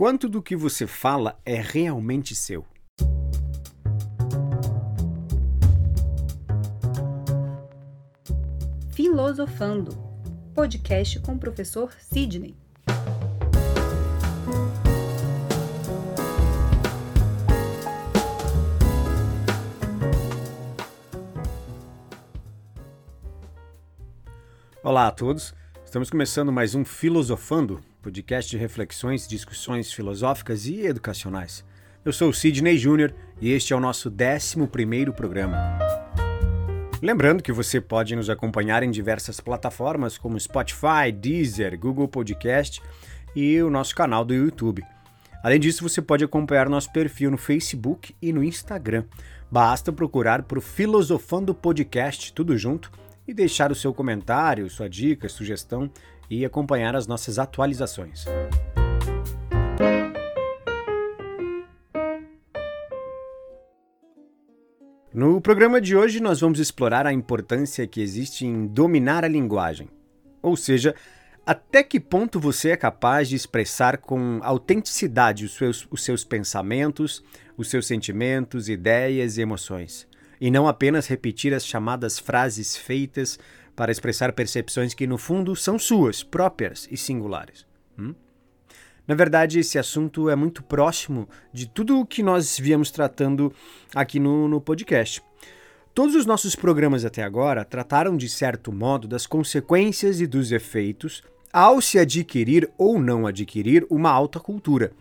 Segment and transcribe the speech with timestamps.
[0.00, 2.64] Quanto do que você fala é realmente seu?
[8.92, 9.90] Filosofando
[10.54, 12.56] podcast com o professor Sidney.
[24.82, 25.52] Olá a todos,
[25.84, 31.64] estamos começando mais um Filosofando, podcast de reflexões, discussões filosóficas e educacionais.
[32.02, 34.56] Eu sou o Sidney Júnior e este é o nosso 11
[35.14, 35.78] programa.
[37.02, 42.82] Lembrando que você pode nos acompanhar em diversas plataformas como Spotify, Deezer, Google Podcast
[43.36, 44.82] e o nosso canal do YouTube.
[45.42, 49.04] Além disso, você pode acompanhar nosso perfil no Facebook e no Instagram.
[49.50, 52.90] Basta procurar por Filosofando Podcast, tudo junto,
[53.26, 55.90] e deixar o seu comentário, sua dica, sugestão
[56.30, 58.24] e acompanhar as nossas atualizações.
[65.12, 69.88] No programa de hoje, nós vamos explorar a importância que existe em dominar a linguagem,
[70.40, 70.94] ou seja,
[71.44, 77.24] até que ponto você é capaz de expressar com autenticidade os seus, os seus pensamentos,
[77.56, 80.08] os seus sentimentos, ideias e emoções
[80.40, 83.38] e não apenas repetir as chamadas frases feitas
[83.80, 87.64] para expressar percepções que, no fundo, são suas, próprias e singulares.
[87.98, 88.14] Hum?
[89.08, 93.50] Na verdade, esse assunto é muito próximo de tudo o que nós viemos tratando
[93.94, 95.22] aqui no, no podcast.
[95.94, 101.22] Todos os nossos programas até agora trataram, de certo modo, das consequências e dos efeitos
[101.50, 104.92] ao se adquirir ou não adquirir uma alta cultura,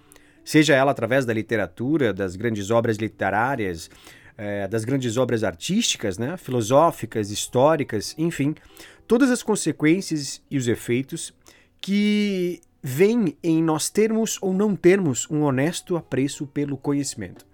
[0.42, 3.90] seja ela através da literatura, das grandes obras literárias,
[4.40, 8.56] é, das grandes obras artísticas, né, filosóficas, históricas, enfim,
[9.06, 11.34] todas as consequências e os efeitos
[11.82, 17.46] que vêm em nós termos ou não termos um honesto apreço pelo conhecimento.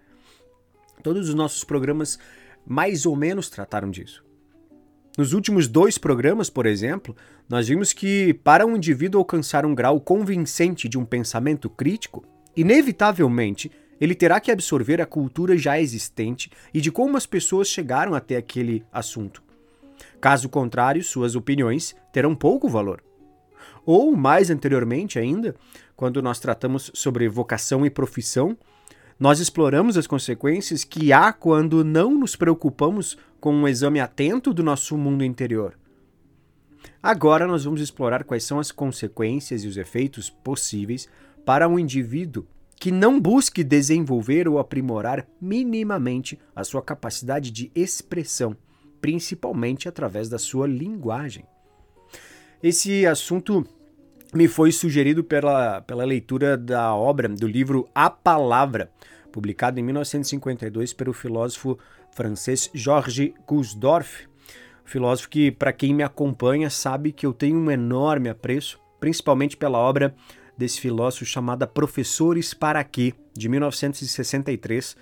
[1.02, 2.20] Todos os nossos programas
[2.64, 4.24] mais ou menos trataram disso.
[5.18, 7.16] Nos últimos dois programas, por exemplo,
[7.50, 12.24] nós vimos que para um indivíduo alcançar um grau convincente de um pensamento crítico,
[12.56, 18.14] inevitavelmente ele terá que absorver a cultura já existente e de como as pessoas chegaram
[18.14, 19.42] até aquele assunto.
[20.20, 23.04] Caso contrário, suas opiniões terão pouco valor.
[23.86, 25.56] Ou, mais anteriormente ainda,
[25.96, 28.58] quando nós tratamos sobre vocação e profissão,
[29.20, 34.64] nós exploramos as consequências que há quando não nos preocupamos com um exame atento do
[34.64, 35.78] nosso mundo interior.
[37.02, 41.08] Agora nós vamos explorar quais são as consequências e os efeitos possíveis
[41.46, 42.46] para um indivíduo
[42.80, 48.56] que não busque desenvolver ou aprimorar minimamente a sua capacidade de expressão,
[49.02, 51.46] principalmente através da sua linguagem.
[52.62, 53.66] Esse assunto
[54.34, 58.92] me foi sugerido pela, pela leitura da obra do livro A Palavra,
[59.32, 61.78] publicado em 1952 pelo filósofo
[62.12, 64.28] francês Georges Gusdorff,
[64.84, 69.78] filósofo que, para quem me acompanha, sabe que eu tenho um enorme apreço, principalmente pela
[69.78, 70.16] obra
[70.58, 74.96] desse filósofo chamada Professores para Quê, de 1963,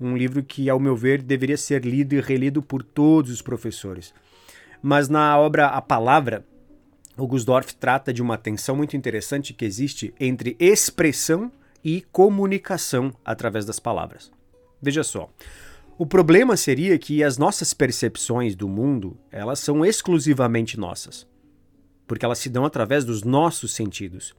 [0.00, 4.14] um livro que, ao meu ver, deveria ser lido e relido por todos os professores.
[4.82, 6.44] Mas na obra A Palavra,
[7.16, 11.50] o Gusdorff trata de uma tensão muito interessante que existe entre expressão
[11.82, 14.30] e comunicação através das palavras.
[14.80, 15.28] Veja só,
[15.96, 21.26] o problema seria que as nossas percepções do mundo, elas são exclusivamente nossas
[22.08, 24.34] porque elas se dão através dos nossos sentidos.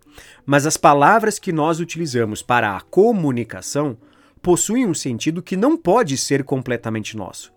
[0.46, 3.96] Mas as palavras que nós utilizamos para a comunicação
[4.42, 7.54] possuem um sentido que não pode ser completamente nosso.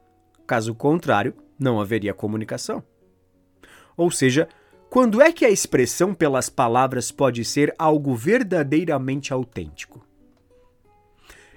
[0.46, 2.84] Caso contrário, não haveria comunicação.
[3.96, 4.48] Ou seja,
[4.90, 10.06] quando é que a expressão pelas palavras pode ser algo verdadeiramente autêntico?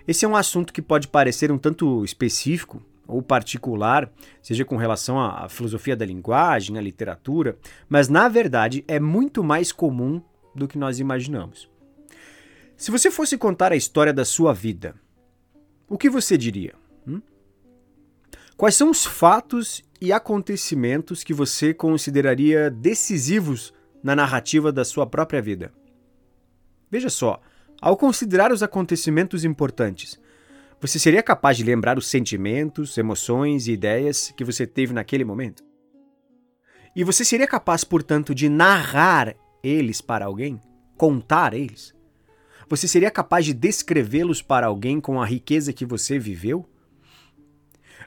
[0.08, 4.12] Esse é um assunto que pode parecer um tanto específico, ou particular,
[4.42, 7.58] seja com relação à filosofia da linguagem, à literatura,
[7.88, 10.22] mas na verdade é muito mais comum
[10.54, 11.70] do que nós imaginamos.
[12.78, 14.96] Se você fosse contar a história da sua vida,
[15.88, 16.74] o que você diria?
[17.08, 17.22] Hum?
[18.58, 23.74] Quais são os fatos e acontecimentos que você consideraria decisivos
[24.04, 25.72] na narrativa da sua própria vida?
[26.92, 27.42] Veja só,
[27.82, 30.20] ao considerar os acontecimentos importantes,
[30.86, 35.64] você seria capaz de lembrar os sentimentos, emoções e ideias que você teve naquele momento?
[36.96, 40.62] E você seria capaz, portanto, de narrar eles para alguém?
[40.96, 41.94] Contar eles?
[42.70, 46.70] Você seria capaz de descrevê-los para alguém com a riqueza que você viveu?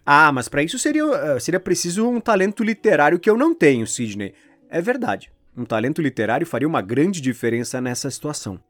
[0.06, 3.88] Ah, mas para isso seria, eh, seria preciso um talento literário que eu não tenho,
[3.88, 4.34] Sidney.
[4.70, 5.32] É verdade.
[5.56, 8.62] Um talento literário faria uma grande diferença nessa situação.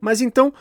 [0.00, 0.52] Mas então,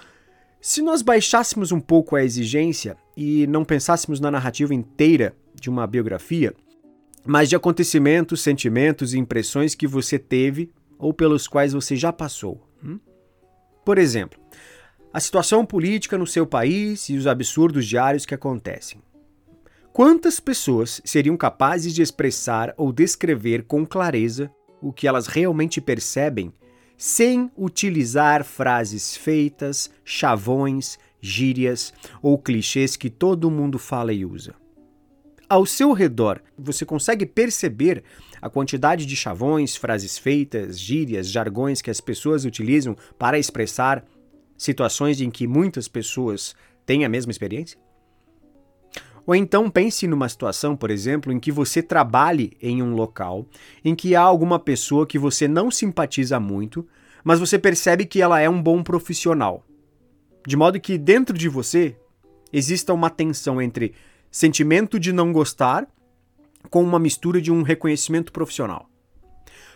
[0.60, 5.86] se nós baixássemos um pouco a exigência e não pensássemos na narrativa inteira de uma
[5.88, 6.54] biografia,
[7.26, 12.68] mas de acontecimentos, sentimentos e impressões que você teve ou pelos quais você já passou.
[12.84, 13.00] Hum?
[13.86, 14.40] Por exemplo,
[15.14, 19.02] a situação política no seu país e os absurdos diários que acontecem.
[19.94, 24.52] Quantas pessoas seriam capazes de expressar ou descrever com clareza
[24.82, 26.54] o que elas realmente percebem
[26.98, 34.56] sem utilizar frases feitas, chavões, gírias ou clichês que todo mundo fala e usa?
[35.50, 38.04] Ao seu redor, você consegue perceber
[38.42, 44.04] a quantidade de chavões, frases feitas, gírias, jargões que as pessoas utilizam para expressar
[44.58, 46.54] situações em que muitas pessoas
[46.86, 47.80] têm a mesma experiência?
[49.28, 53.46] Ou então pense numa situação, por exemplo, em que você trabalhe em um local
[53.84, 56.88] em que há alguma pessoa que você não simpatiza muito,
[57.26, 59.66] mas você percebe que ela é um bom profissional.
[60.48, 61.98] De modo que dentro de você
[62.54, 63.94] exista uma tensão entre
[64.32, 65.86] sentimento de não gostar
[66.70, 68.90] com uma mistura de um reconhecimento profissional.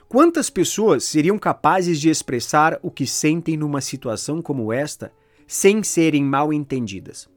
[0.08, 5.12] Quantas pessoas seriam capazes de expressar o que sentem numa situação como esta
[5.46, 7.30] sem serem mal entendidas?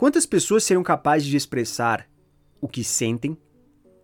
[0.00, 2.08] Quantas pessoas seriam capazes de expressar
[2.58, 3.36] o que sentem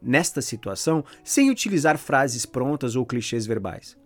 [0.02, 3.96] nesta situação sem utilizar frases prontas ou clichês verbais?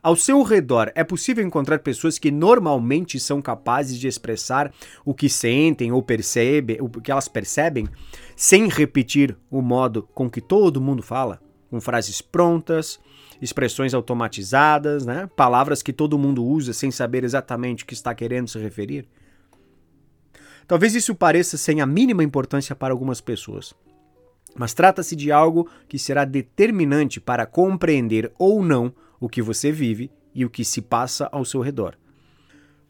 [0.00, 4.72] Ao seu redor, é possível encontrar pessoas que normalmente são capazes de expressar
[5.04, 7.88] o que sentem ou percebem, o que elas percebem,
[8.36, 13.00] sem repetir o modo com que todo mundo fala, com frases prontas,
[13.42, 15.28] expressões automatizadas, né?
[15.34, 19.08] palavras que todo mundo usa sem saber exatamente o que está querendo se referir.
[20.68, 23.74] Talvez isso pareça sem a mínima importância para algumas pessoas,
[24.54, 30.10] mas trata-se de algo que será determinante para compreender ou não o que você vive
[30.34, 31.96] e o que se passa ao seu redor.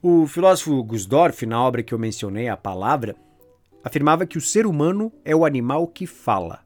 [0.02, 3.14] O filósofo Gusdorff, na obra que eu mencionei, A Palavra,
[3.84, 6.64] afirmava que o ser humano é o animal que fala.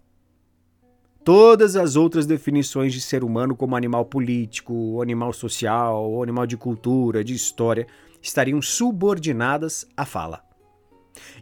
[1.23, 7.23] Todas as outras definições de ser humano, como animal político, animal social, animal de cultura,
[7.23, 7.87] de história,
[8.21, 10.52] estariam subordinadas à fala.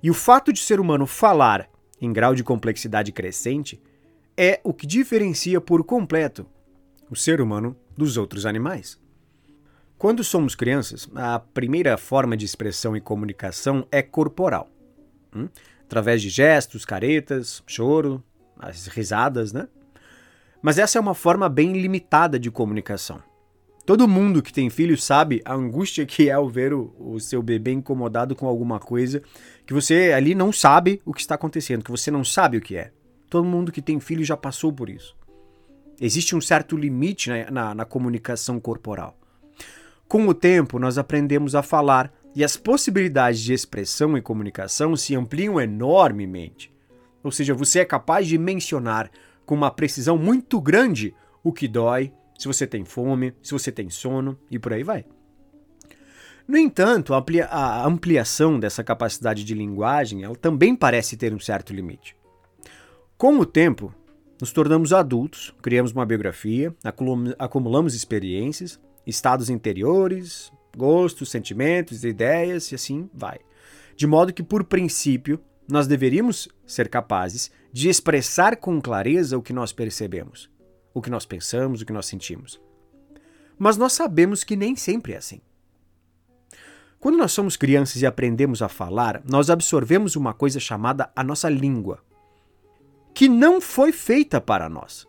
[0.02, 1.69] E o fato de ser humano falar
[2.00, 3.81] em grau de complexidade crescente
[4.37, 6.46] é o que diferencia por completo
[7.11, 8.99] o ser humano dos outros animais.
[9.99, 14.70] Quando somos crianças, a primeira forma de expressão e comunicação é corporal,
[15.34, 15.49] hum?
[15.82, 18.22] através de gestos, caretas, choro,
[18.58, 19.69] as risadas, né?
[20.62, 23.22] Mas essa é uma forma bem limitada de comunicação.
[23.91, 27.43] Todo mundo que tem filho sabe a angústia que é ao ver o, o, seu
[27.43, 29.21] bebê incomodado com alguma coisa
[29.67, 32.77] que você ali não sabe o que está acontecendo, que você não sabe o que
[32.77, 32.93] é.
[33.29, 35.17] Todo mundo que tem filho já passou por isso.
[36.01, 39.19] Existe um certo limite na, na, na comunicação corporal.
[40.07, 45.17] Com o tempo, nós aprendemos a falar e as possibilidades de expressão e comunicação se
[45.17, 46.73] ampliam enormemente.
[47.25, 49.11] Ou seja, você é capaz de mencionar
[49.45, 53.91] com uma precisão muito grande o que dói, se você tem fome, se você tem
[53.91, 55.05] sono e por aí vai.
[56.49, 62.17] No entanto, a ampliação dessa capacidade de linguagem ela também parece ter um certo limite.
[63.19, 63.95] Com o tempo,
[64.41, 66.75] nos tornamos adultos, criamos uma biografia,
[67.39, 73.39] acumulamos experiências, estados interiores, gostos, sentimentos, ideias e assim vai.
[73.94, 79.53] De modo que, por princípio, nós deveríamos ser capazes de expressar com clareza o que
[79.53, 80.49] nós percebemos
[80.93, 82.61] o que nós pensamos, o que nós sentimos.
[83.59, 85.41] Mas nós sabemos que nem sempre é assim.
[86.99, 91.49] Quando nós somos crianças e aprendemos a falar, nós absorvemos uma coisa chamada a nossa
[91.49, 92.03] língua,
[93.15, 95.06] que não foi feita para nós.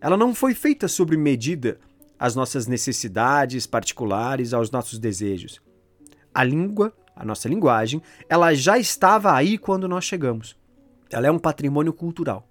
[0.00, 1.78] Ela não foi feita sob medida
[2.18, 5.60] às nossas necessidades particulares, aos nossos desejos.
[6.34, 10.56] A língua, a nossa linguagem, ela já estava aí quando nós chegamos.
[11.10, 12.48] Ela é um patrimônio cultural.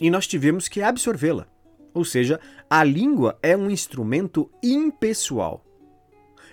[0.00, 1.46] E nós tivemos que absorvê-la.
[1.94, 5.64] Ou seja, a língua é um instrumento impessoal.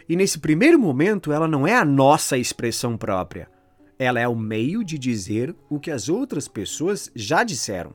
[0.08, 3.50] E nesse primeiro momento, ela não é a nossa expressão própria.
[3.98, 7.94] Ela é o meio de dizer o que as outras pessoas já disseram.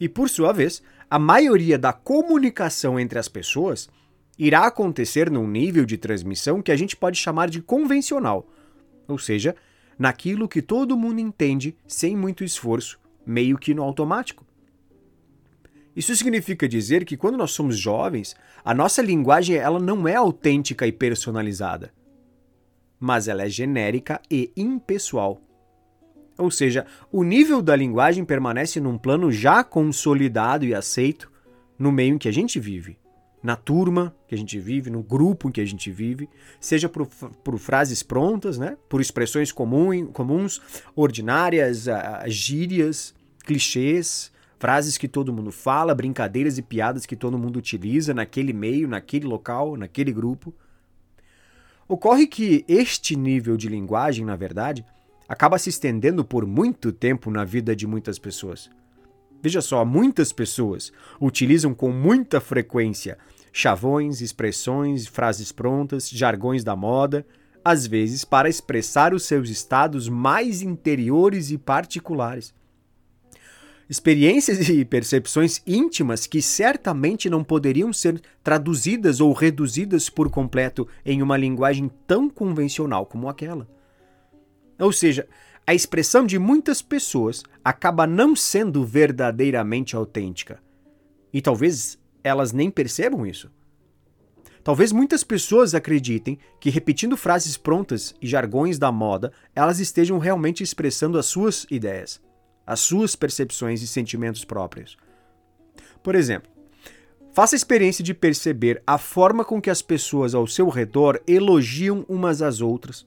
[0.00, 3.88] E por sua vez, a maioria da comunicação entre as pessoas
[4.38, 8.48] irá acontecer num nível de transmissão que a gente pode chamar de convencional,
[9.06, 9.54] ou seja,
[9.98, 14.44] naquilo que todo mundo entende sem muito esforço, meio que no automático.
[15.96, 18.34] Isso significa dizer que quando nós somos jovens,
[18.64, 21.92] a nossa linguagem ela não é autêntica e personalizada,
[22.98, 25.40] mas ela é genérica e impessoal.
[26.36, 31.30] Ou seja, o nível da linguagem permanece num plano já consolidado e aceito
[31.78, 32.98] no meio em que a gente vive,
[33.40, 37.06] na turma que a gente vive, no grupo em que a gente vive, seja por,
[37.06, 38.76] por frases prontas, né?
[38.88, 40.60] por expressões comum, comuns,
[40.96, 41.86] ordinárias,
[42.26, 48.52] gírias, clichês, frases que todo mundo fala, brincadeiras e piadas que todo mundo utiliza naquele
[48.52, 50.54] meio, naquele local, naquele grupo.
[51.86, 54.84] Ocorre que este nível de linguagem, na verdade,
[55.28, 58.70] acaba se estendendo por muito tempo na vida de muitas pessoas.
[59.42, 63.18] Veja só, muitas pessoas utilizam com muita frequência
[63.52, 67.24] chavões, expressões, frases prontas, jargões da moda,
[67.64, 72.52] às vezes para expressar os seus estados mais interiores e particulares.
[73.88, 81.20] Experiências e percepções íntimas que certamente não poderiam ser traduzidas ou reduzidas por completo em
[81.20, 83.68] uma linguagem tão convencional como aquela.
[84.78, 85.28] Ou seja,
[85.66, 90.58] a expressão de muitas pessoas acaba não sendo verdadeiramente autêntica.
[91.32, 93.50] E talvez elas nem percebam isso.
[94.62, 100.62] Talvez muitas pessoas acreditem que repetindo frases prontas e jargões da moda, elas estejam realmente
[100.62, 102.18] expressando as suas ideias,
[102.66, 104.96] as suas percepções e sentimentos próprios.
[106.02, 106.50] Por exemplo,
[107.32, 112.04] faça a experiência de perceber a forma com que as pessoas ao seu redor elogiam
[112.08, 113.06] umas às outras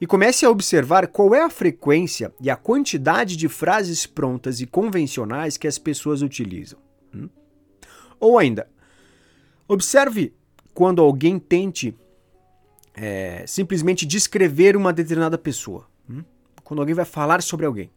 [0.00, 4.66] e comece a observar qual é a frequência e a quantidade de frases prontas e
[4.66, 6.78] convencionais que as pessoas utilizam.
[7.12, 7.28] Hum?
[8.20, 8.68] Ou ainda,
[9.66, 10.32] observe
[10.72, 11.96] quando alguém tente
[12.94, 15.88] é, simplesmente descrever uma determinada pessoa.
[16.08, 16.22] Hum?
[16.62, 17.90] Quando alguém vai falar sobre alguém.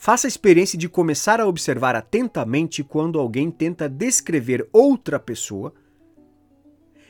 [0.00, 5.74] Faça a experiência de começar a observar atentamente quando alguém tenta descrever outra pessoa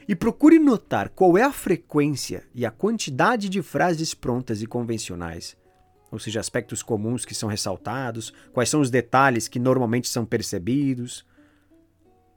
[0.09, 5.55] e procure notar qual é a frequência e a quantidade de frases prontas e convencionais,
[6.11, 11.27] ou seja, aspectos comuns que são ressaltados, quais são os detalhes que normalmente são percebidos.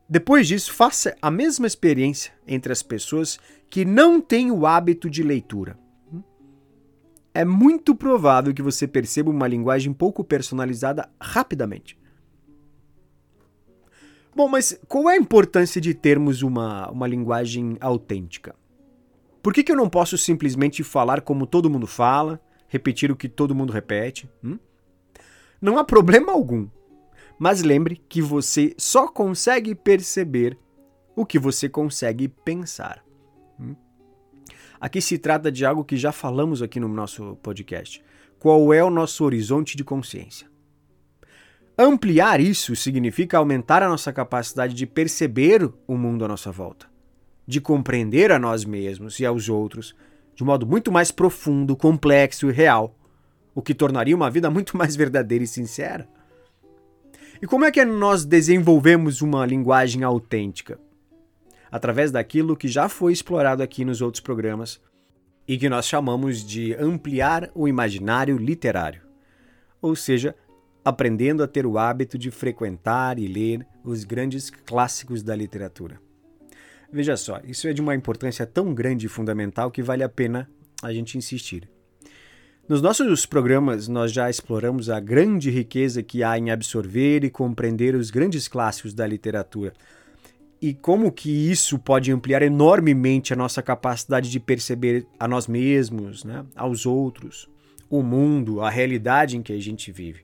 [0.07, 3.39] Depois disso, faça a mesma experiência entre as pessoas
[3.69, 5.79] que não têm o hábito de leitura.
[7.33, 11.97] É muito provável que você perceba uma linguagem pouco personalizada rapidamente.
[14.35, 18.55] Bom, mas qual é a importância de termos uma, uma linguagem autêntica?
[19.41, 23.27] Por que, que eu não posso simplesmente falar como todo mundo fala, repetir o que
[23.27, 24.29] todo mundo repete?
[24.43, 24.57] Hum?
[25.61, 26.67] Não há problema algum.
[27.37, 30.57] Mas lembre que você só consegue perceber
[31.15, 33.03] o que você consegue pensar.
[34.81, 38.03] Aqui se trata de algo que já falamos aqui no nosso podcast.
[38.39, 40.47] Qual é o nosso horizonte de consciência?
[41.77, 46.87] Ampliar isso significa aumentar a nossa capacidade de perceber o mundo à nossa volta,
[47.45, 49.95] de compreender a nós mesmos e aos outros
[50.33, 52.97] de um modo muito mais profundo, complexo e real,
[53.53, 56.09] o que tornaria uma vida muito mais verdadeira e sincera.
[57.39, 60.79] E como é que nós desenvolvemos uma linguagem autêntica?
[61.71, 64.81] Através daquilo que já foi explorado aqui nos outros programas
[65.47, 69.01] e que nós chamamos de ampliar o imaginário literário.
[69.81, 70.35] Ou seja,
[70.83, 75.99] aprendendo a ter o hábito de frequentar e ler os grandes clássicos da literatura.
[76.91, 80.49] Veja só, isso é de uma importância tão grande e fundamental que vale a pena
[80.83, 81.69] a gente insistir.
[82.67, 87.95] Nos nossos programas, nós já exploramos a grande riqueza que há em absorver e compreender
[87.95, 89.73] os grandes clássicos da literatura
[90.61, 96.23] e como que isso pode ampliar enormemente a nossa capacidade de perceber a nós mesmos,
[96.23, 97.49] né, aos outros,
[97.89, 100.23] o mundo, a realidade em que a gente vive.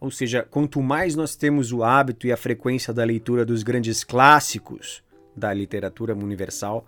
[0.00, 4.02] Ou seja, quanto mais nós temos o hábito e a frequência da leitura dos grandes
[4.02, 5.02] clássicos
[5.34, 6.84] da literatura universal,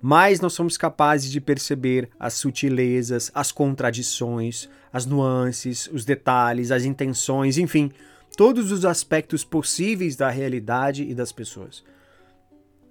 [0.00, 6.84] mais nós somos capazes de perceber as sutilezas, as contradições, as nuances, os detalhes, as
[6.84, 7.92] intenções, enfim,
[8.36, 11.84] todos os aspectos possíveis da realidade e das pessoas.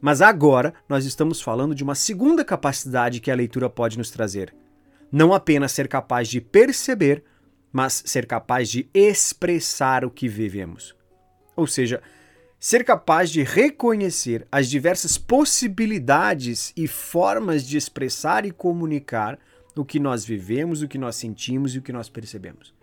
[0.01, 4.53] Mas agora nós estamos falando de uma segunda capacidade que a leitura pode nos trazer.
[5.11, 7.23] Não apenas ser capaz de perceber,
[7.71, 10.95] mas ser capaz de expressar o que vivemos.
[11.55, 12.01] Ou seja,
[12.59, 19.37] ser capaz de reconhecer as diversas possibilidades e formas de expressar e comunicar
[19.75, 22.73] o que nós vivemos, o que nós sentimos e o que nós percebemos.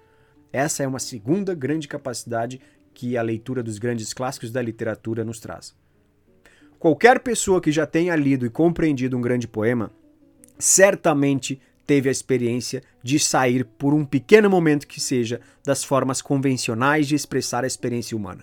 [0.52, 2.60] Essa é uma segunda grande capacidade
[2.94, 5.74] que a leitura dos grandes clássicos da literatura nos traz.
[6.78, 9.90] Qualquer pessoa que já tenha lido e compreendido um grande poema
[10.58, 17.06] certamente teve a experiência de sair por um pequeno momento que seja das formas convencionais
[17.06, 18.42] de expressar a experiência humana.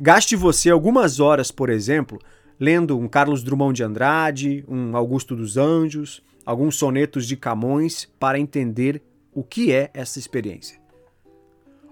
[0.00, 2.18] Gaste você algumas horas, por exemplo,
[2.58, 8.38] lendo um Carlos Drummond de Andrade, um Augusto dos Anjos, alguns sonetos de Camões para
[8.38, 9.02] entender
[9.34, 10.80] o que é essa experiência.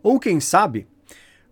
[0.03, 0.87] Ou quem sabe,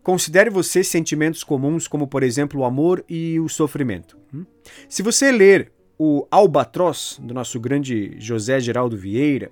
[0.02, 4.16] Considere você sentimentos comuns como, por exemplo, o amor e o sofrimento.
[4.34, 4.46] Hum?
[4.88, 9.50] Se você ler o Albatroz, do nosso grande José Geraldo Vieira,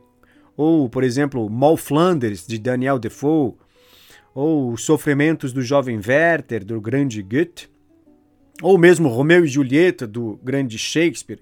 [0.56, 3.54] ou, por exemplo, Mal Flanders, de Daniel Defoe,
[4.34, 7.68] ou Os Sofrimentos do Jovem Werther, do grande Goethe,
[8.62, 11.40] ou mesmo Romeu e Julieta, do grande Shakespeare,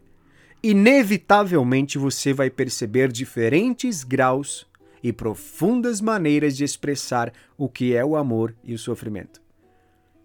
[0.62, 4.66] inevitavelmente você vai perceber diferentes graus
[5.06, 9.40] e profundas maneiras de expressar o que é o amor e o sofrimento.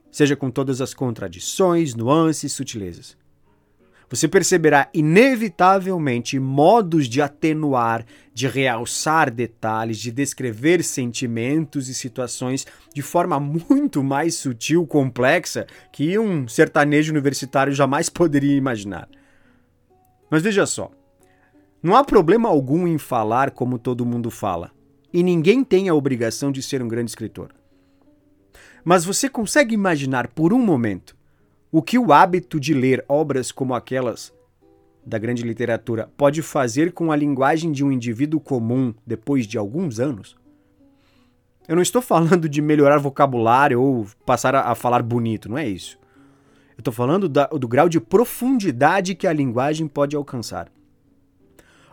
[0.09, 3.15] Seja com todas as contradições, nuances, sutilezas.
[4.09, 13.03] Você perceberá inevitavelmente modos de atenuar, de realçar detalhes, de descrever sentimentos e situações de
[13.03, 19.07] forma muito mais sutil, complexa, que um sertanejo universitário jamais poderia imaginar.
[20.27, 20.91] Mas veja só,
[21.83, 24.69] não há problema algum em falar como todo mundo fala,
[25.11, 27.49] e ninguém tem a obrigação de ser um grande escritor.
[28.83, 31.15] Mas você consegue imaginar por um momento
[31.71, 34.31] o que o hábito de ler obras como aquelas
[35.03, 39.99] da grande literatura pode fazer com a linguagem de um indivíduo comum depois de alguns
[39.99, 40.35] anos?
[41.67, 45.97] Eu não estou falando de melhorar vocabulário ou passar a, falar bonito, não é isso.
[46.77, 50.71] Eu estou falando da, do grau de profundidade que a linguagem pode alcançar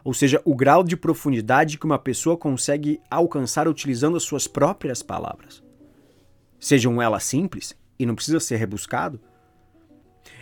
[0.08, 5.02] ou seja, o grau de profundidade que uma pessoa consegue alcançar utilizando as suas próprias
[5.02, 5.62] palavras.
[6.58, 9.20] Sejam elas simples e não precisa ser rebuscado.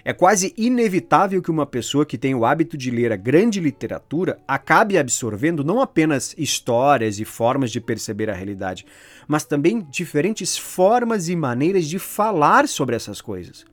[0.05, 4.39] É quase inevitável que uma pessoa que tem o hábito de ler a grande literatura
[4.47, 8.87] acabe absorvendo não apenas histórias e formas de perceber a realidade,
[9.27, 13.65] mas também diferentes formas e maneiras de falar sobre essas coisas.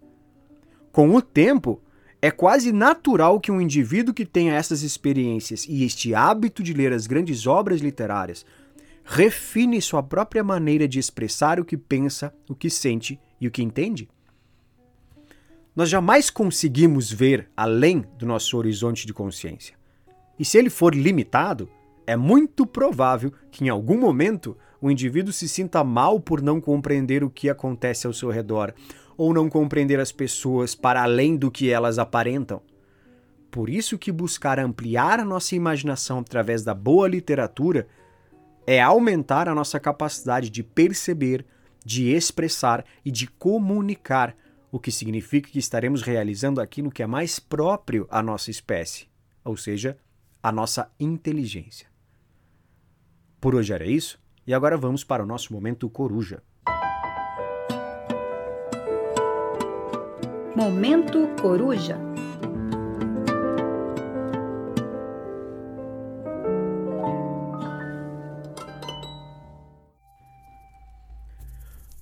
[0.92, 1.80] Com o tempo,
[2.24, 6.94] é quase natural que um indivíduo que tenha essas experiências e este hábito de ler
[6.94, 8.46] as grandes obras literárias
[9.04, 13.62] refine sua própria maneira de expressar o que pensa, o que sente e o que
[13.62, 14.08] entende.
[15.76, 19.76] Nós jamais conseguimos ver além do nosso horizonte de consciência.
[20.40, 21.68] E se ele for limitado,
[22.08, 27.22] é muito provável que em algum momento o indivíduo se sinta mal por não compreender
[27.22, 28.74] o que acontece ao seu redor
[29.18, 32.62] ou não compreender as pessoas para além do que elas aparentam.
[33.52, 37.88] Por isso que buscar ampliar a nossa imaginação através da boa literatura
[38.66, 41.46] é aumentar a nossa capacidade de perceber,
[41.86, 44.36] de expressar e de comunicar,
[44.72, 49.08] o que significa que estaremos realizando aquilo que é mais próprio à nossa espécie,
[49.46, 49.98] ou seja,
[50.42, 51.88] a nossa inteligência.
[53.40, 56.42] Por hoje era isso, e agora vamos para o nosso momento coruja.
[60.56, 61.98] Momento Coruja.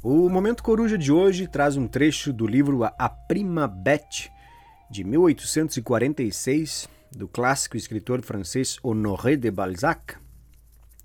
[0.04, 4.30] O Momento Coruja de hoje traz um trecho do livro A Prima Bête,
[4.90, 10.18] de 1846, do clássico escritor francês Honoré de Balzac.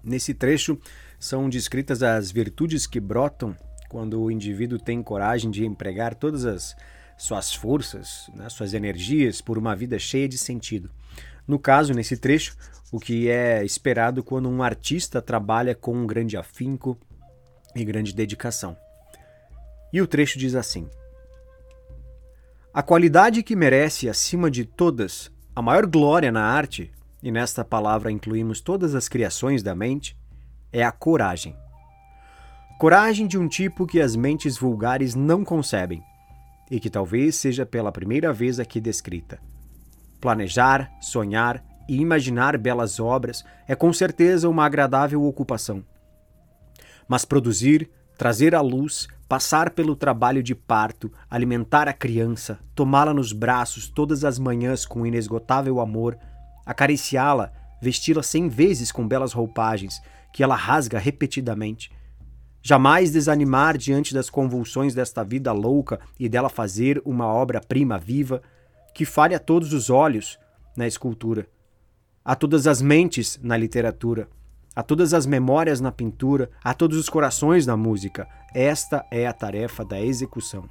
[0.02, 0.76] Nesse trecho
[1.16, 3.54] são descritas as virtudes que brotam
[3.88, 6.74] quando o indivíduo tem coragem de empregar todas as
[7.16, 10.90] suas forças, né, suas energias por uma vida cheia de sentido.
[11.46, 12.56] No caso, nesse trecho,
[12.92, 16.98] o que é esperado quando um artista trabalha com um grande afinco
[17.74, 18.76] e grande dedicação.
[19.92, 20.88] E o trecho diz assim:
[22.72, 28.10] A qualidade que merece, acima de todas, a maior glória na arte, e nesta palavra
[28.10, 30.16] incluímos todas as criações da mente,
[30.72, 31.56] é a coragem.
[32.78, 36.02] Coragem de um tipo que as mentes vulgares não concebem
[36.70, 39.38] e que talvez seja pela primeira vez aqui descrita.
[40.20, 45.84] Planejar, sonhar e imaginar belas obras é com certeza uma agradável ocupação.
[47.08, 53.32] Mas produzir, trazer à luz, passar pelo trabalho de parto, alimentar a criança, tomá-la nos
[53.32, 56.18] braços todas as manhãs com inesgotável amor,
[56.64, 60.00] acariciá-la, vesti-la cem vezes com belas roupagens
[60.32, 61.90] que ela rasga repetidamente,
[62.68, 68.42] Jamais desanimar diante das convulsões desta vida louca e dela fazer uma obra-prima viva
[68.92, 70.36] que fale a todos os olhos
[70.76, 71.46] na escultura,
[72.24, 74.28] a todas as mentes na literatura,
[74.74, 78.26] a todas as memórias na pintura, a todos os corações na música.
[78.52, 80.68] Esta é a tarefa da execução.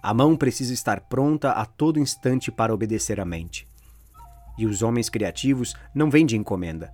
[0.00, 3.66] A mão precisa estar pronta a todo instante para obedecer à mente.
[4.56, 6.92] E os homens criativos não vêm de encomenda.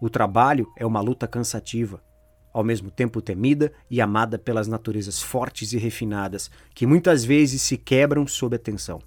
[0.00, 2.00] O trabalho é uma luta cansativa
[2.56, 7.76] ao mesmo tempo temida e amada pelas naturezas fortes e refinadas, que muitas vezes se
[7.76, 8.98] quebram sob a tensão.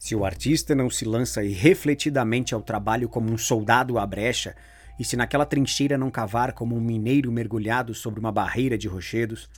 [0.00, 4.56] Se o artista não se lança irrefletidamente ao trabalho como um soldado à brecha,
[4.98, 9.48] e se naquela trincheira não cavar como um mineiro mergulhado sobre uma barreira de rochedos,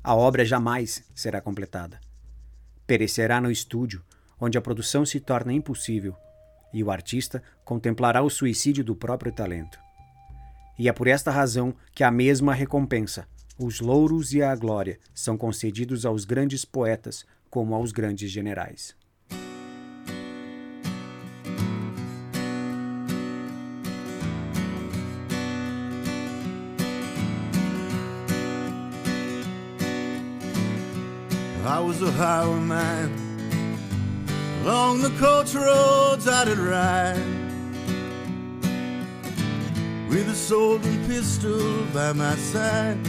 [0.00, 1.98] a obra jamais será completada.
[2.86, 4.04] Perecerá no estúdio,
[4.40, 6.14] onde a produção se torna impossível,
[6.72, 9.83] e o artista contemplará o suicídio do próprio talento.
[10.78, 13.26] E é por esta razão que a mesma recompensa,
[13.58, 18.96] os louros e a glória, são concedidos aos grandes poetas como aos grandes generais.
[31.66, 33.10] I was a highwayman.
[34.64, 37.43] Along the coach roads I did ride.
[40.14, 43.04] With a sword and pistol by my side.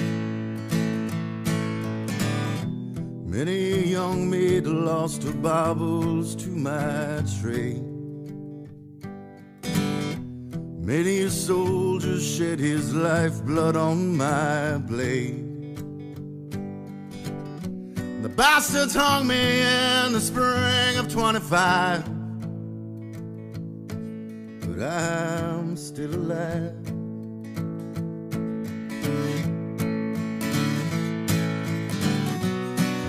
[3.28, 7.86] Many a young maid lost her baubles to my trade.
[10.82, 15.78] Many a soldier shed his lifeblood on my blade.
[18.24, 22.04] The bastards hung me in the spring of 25.
[24.62, 26.85] But I'm still alive.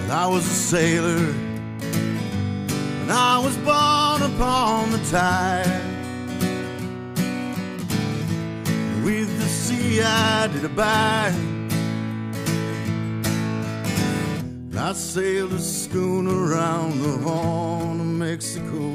[0.07, 1.35] And I was a sailor,
[3.03, 5.67] and I was born upon the tide.
[9.05, 11.35] With the sea I did abide.
[14.79, 18.95] I sailed a schooner around the Horn of Mexico.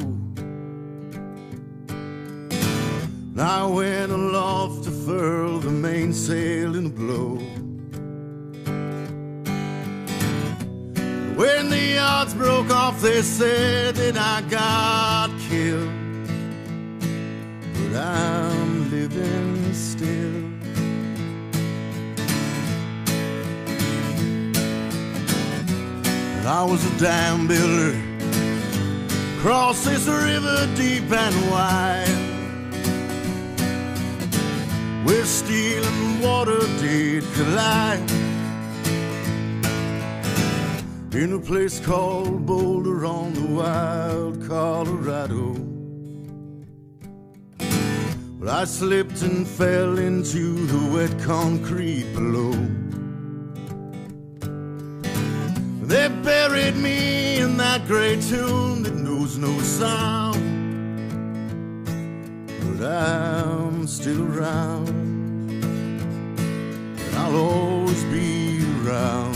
[3.31, 7.50] And I went aloft to furl the mainsail in a blow.
[11.41, 15.89] When the odds broke off, they said that I got killed.
[17.73, 20.35] But I'm living still.
[26.37, 27.97] And I was a dam builder
[29.39, 32.19] across this river deep and wide.
[35.03, 38.30] Where steel and water did collide.
[41.13, 45.57] In a place called Boulder on the wild Colorado.
[48.39, 52.53] Well, I slipped and fell into the wet concrete below.
[55.85, 60.39] They buried me in that great tomb that knows no sound.
[62.77, 64.87] But I'm still around,
[67.01, 69.30] and I'll always be around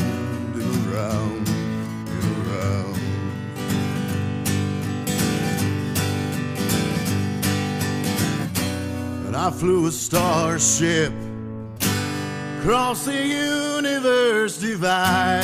[9.45, 11.13] I flew a starship
[12.59, 15.43] across the universe divide.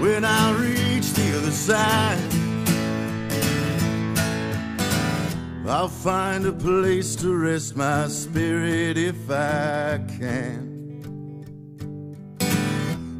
[0.00, 2.18] when I reach the other side.
[5.66, 10.68] I'll find a place to rest my spirit if I can.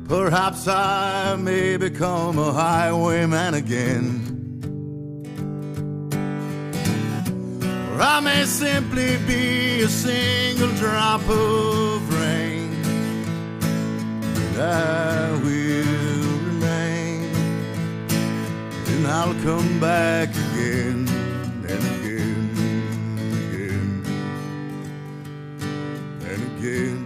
[0.07, 4.40] Perhaps I may become a highwayman again.
[8.01, 12.73] or I may simply be a single drop of rain.
[13.63, 17.35] And I will remain,
[18.89, 21.09] and I'll come back again.
[21.69, 22.49] and again,
[23.21, 24.05] and again,
[26.25, 27.00] and again.